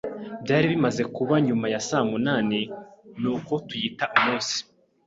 [0.43, 2.59] Byari bimaze kuba nyuma ya saa munani,
[3.21, 4.57] nuko tuyita umunsi.